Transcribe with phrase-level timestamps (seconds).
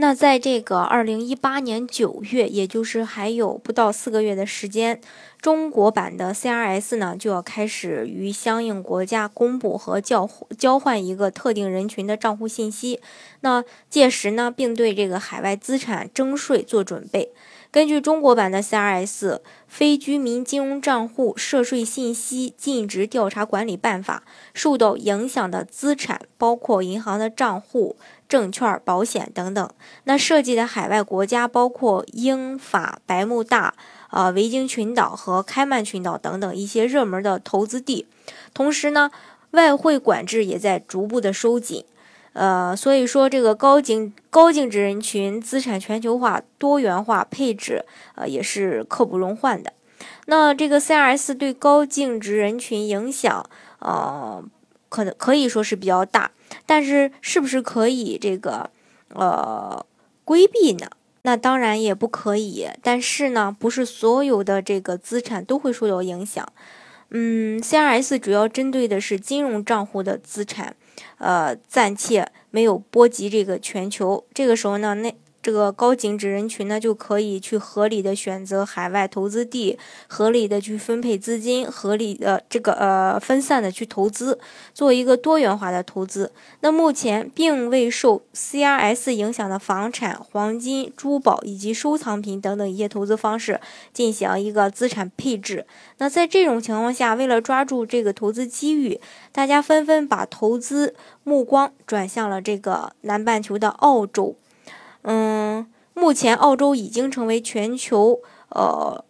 [0.00, 5.00] 那在这个二零一八年九月，也就是还有不到四个月的时间，
[5.40, 13.00] 中国版的 CRS 呢就要开始与相应国家公布和交交换一个特定人群的账户信息。
[13.40, 17.32] 那届时呢，并对这个海外资产征税做准备。
[17.70, 19.06] 根据中国版的 CRS
[19.66, 24.22] 《非居民金融账户涉税信息尽职调查管理办法》，
[24.54, 29.70] 受到影响的资产包括银行的账户、证券、保险等等。
[30.04, 33.74] 那涉及的海外国家包括英法、百慕大、
[34.08, 38.06] 啊维京群岛和开曼群岛等等一些热门的投资地。
[38.54, 39.10] 同时呢，
[39.50, 41.84] 外汇管制也在逐步的收紧。
[42.38, 49.72] 呃，所以说这个高净高净值人群资产全球化、多元化配置，呃，也是刻不容缓的。
[50.26, 53.44] 那这个 CRS 对高净值人群影响，
[53.80, 54.44] 呃，
[54.88, 56.30] 可能可以说是比较大。
[56.64, 58.70] 但是，是不是可以这个
[59.14, 59.84] 呃
[60.24, 60.88] 规避呢？
[61.22, 62.68] 那当然也不可以。
[62.82, 66.46] 但是呢，不是所有的这个资产都会受到影响。
[67.10, 70.76] 嗯，CRS 主要针对的是金融账户的资产。
[71.18, 74.24] 呃，暂且没有波及这个全球。
[74.32, 75.14] 这个时候呢，那。
[75.48, 84.38] 这个高净值人群呢，就可以去合理的选择海外投资地，合理的去分配资金，合理的这个呃分散的去投资，
[84.74, 86.30] 做一个多元化的投资。
[86.60, 93.58] 那目前并未受 CRS 影响的房产、黄金、珠宝以及收藏品等等一些投资方式
[93.94, 95.66] 进行一个资产配置。
[95.96, 99.00] 那在这种情况下，为了抓住这个投资机遇，
[99.32, 104.36] 大家纷纷把投资目光转向了这个南半球的澳洲。
[105.10, 108.20] 嗯，目前澳洲已经成为全球
[108.50, 109.02] 呃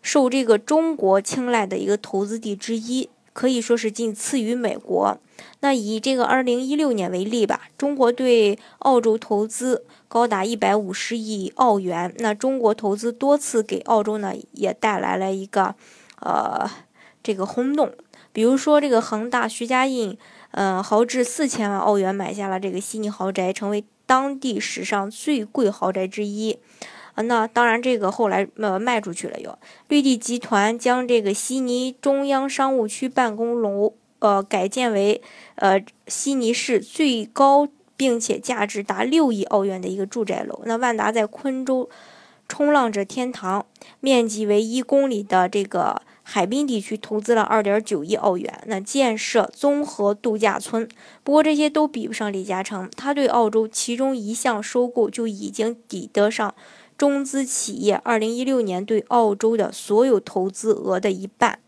[0.00, 5.18] 受这个中国青睐的一个投资地之一，可以说是仅次于美国。
[5.58, 12.14] 那以这个二零一六年为例吧，中国对澳洲投资高达一百五十亿澳元。
[12.18, 15.74] 那中国投资多次给澳洲呢，也带来了一个
[16.20, 16.70] 呃
[17.24, 17.92] 这个轰动。
[18.32, 20.16] 比如说这个恒大徐家印，
[20.54, 23.84] 嗯，豪掷四千万澳元买下了这个悉尼豪宅，成为。
[24.06, 26.58] 当地史上最贵豪宅之一，
[27.14, 29.40] 啊，那当然这个后来呃卖出去了。
[29.40, 35.22] 又绿地集团将这个悉尼中央商务区办公楼呃改建为
[35.54, 37.66] 呃悉尼市最高
[37.96, 40.60] 并且价值达六亿澳元的一个住宅楼。
[40.66, 41.88] 那万达在昆州
[42.46, 43.64] 冲浪者天堂，
[44.00, 46.02] 面积为一公里的这个。
[46.26, 50.88] 海滨地区投资了二点九亿澳元，那建设综合度假村。
[51.22, 56.54] 不过这些都比不上李嘉诚，他对澳洲其中一项收购就已经抵得上
[56.96, 61.58] 中资企业二零一六年对澳洲的所有投资额的一半。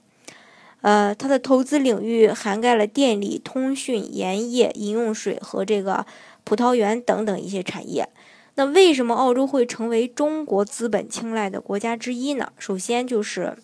[0.80, 6.06] 呃，他的投资领域涵盖了电力、通讯、盐业、饮用水和这个
[6.44, 8.08] 葡萄园等等一些产业。
[8.54, 12.52] 那为什么澳洲会成为中国资本青睐的国家之一呢？
[12.58, 13.58] 首先就是。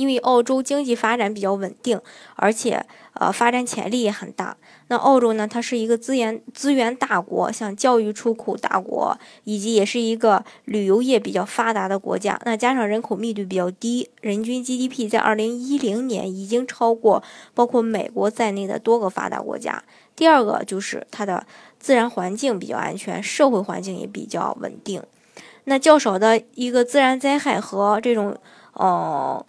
[0.00, 2.00] 因为澳洲经济发展比较稳定，
[2.36, 4.56] 而且呃发展潜力也很大。
[4.88, 12.40] 那澳洲呢，它是一个资源资源大国，像教育出口大国，以及也是一个旅游业比较发达的国家。
[12.46, 17.22] 那加上人口密度比较低，人均 GDP 在二零一零年已经超过
[17.52, 19.84] 包括美国在内的多个发达国家。
[20.16, 21.46] 第二个就是它的
[21.78, 25.02] 自然环境比较安全，社会环境也比较稳定。
[25.64, 28.34] 那较少的一个自然灾害和这种
[28.72, 29.44] 呃。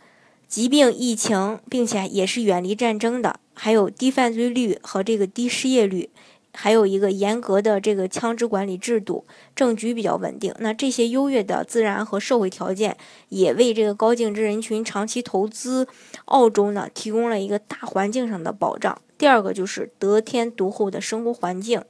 [0.51, 6.09] 疾病、疫情，并且也是远离战争的，还有低犯罪率和这个低失业率，
[6.53, 9.23] 还有一个严格的这个枪支管理制度，
[9.55, 10.53] 政局比较稳定。
[10.59, 12.97] 那这些优越的自然和社会条件，
[13.29, 15.87] 也为这个高净值人群长期投资
[16.25, 19.01] 澳洲呢提供了一个大环境上的保障。
[19.17, 21.81] 第二个就是得天独厚的生活环境，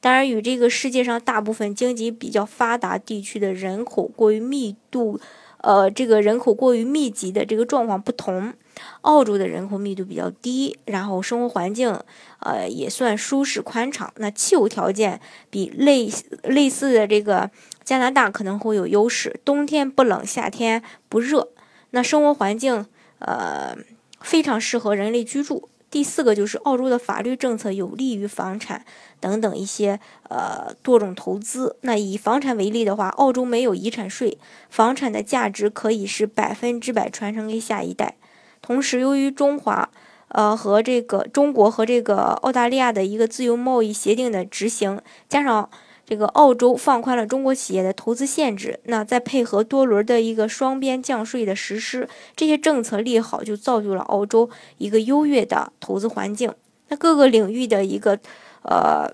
[0.00, 5.20] 当然与这个世界上大部分经济比较发达地区的人口过于密度。
[5.60, 8.54] 呃，这个人口过于密集的这个状况不同，
[9.00, 11.98] 澳洲的人口密度比较低，然后生活环境
[12.40, 14.12] 呃也算舒适宽敞。
[14.16, 15.20] 那气候条件
[15.50, 16.08] 比类
[16.44, 17.50] 类似的这个
[17.82, 21.48] 加拿大可能会有优势，冬天不冷，夏天不热。
[21.90, 22.86] 那生活环境
[23.18, 23.76] 呃
[24.20, 25.68] 非常适合人类居住。
[25.90, 28.84] 第四个就是澳洲的法律政策有利于房产
[29.20, 29.98] 等等一些
[30.28, 31.76] 呃多种投资。
[31.80, 34.36] 那以房产为例的话，澳洲没有遗产税，
[34.68, 38.16] 房产的价值可以是百分之百传承给下一代。
[38.60, 39.88] 同时，由于中华
[40.28, 45.70] 呃和这个中国和这个澳大利亚的一个自由贸易协定的执行，加上
[46.08, 56.50] 这个澳洲放宽了中国企业的投资限制，那再配合多轮的一个双边降税的实施，这些政策利好就造就了澳洲一个优越的投资环境。
[56.88, 58.18] 那各个领域的一个
[58.62, 59.12] 呃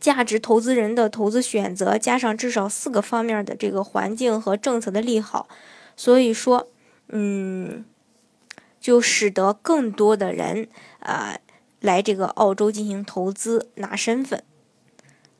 [0.00, 5.46] 价值投资人的投资选择，加上至少四个方面的这个环境和政策的利好，
[5.94, 6.66] 所以说，
[7.10, 7.84] 嗯，
[8.80, 10.66] 就使得更多的人
[10.98, 11.38] 啊
[11.80, 14.42] 来这个澳洲进行投资拿身份。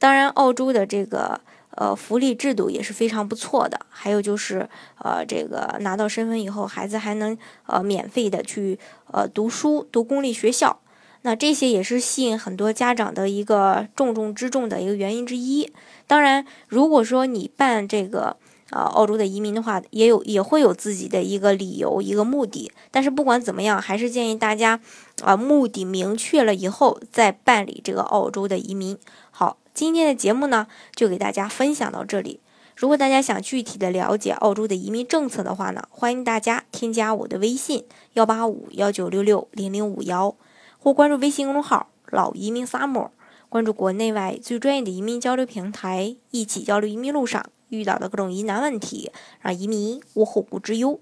[0.00, 1.38] 当然，澳洲的这个
[1.76, 3.78] 呃福利制度也是非常不错的。
[3.88, 4.66] 还有就是
[4.98, 7.36] 呃，这个拿到身份以后，孩子还能
[7.66, 8.78] 呃免费的去
[9.12, 10.80] 呃读书，读公立学校。
[11.22, 15.70] 那这些也是吸引很多家长的一个重中之重的一个原因之一。
[16.06, 18.38] 当然，如果说你办这个
[18.70, 22.70] 呃澳洲的移民的话，也有也会有自己的一个理由、一个目的。
[22.90, 24.80] 但是不管怎么样，还是建议大家
[25.22, 28.98] 啊目的明确了以后再办理这个澳洲的移民。
[29.30, 29.56] 好。
[29.72, 32.40] 今天的节目呢，就给大家分享到这里。
[32.74, 37.84] 如果大家想具体的了解澳洲的移民政策的话呢，欢迎大家添加我的微信
[38.14, 40.34] 幺八五幺九六六零零五幺，
[40.80, 43.10] 或关注微信公众号“老移民 summer”，
[43.48, 51.00] 关注国内外最专业的移民交流平台，一起交流移民路上遇到的各种疑难问题，让移民无后顾之忧。